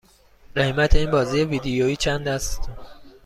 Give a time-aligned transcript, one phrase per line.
[0.55, 2.69] قیمت این بازی ویدیویی چند است؟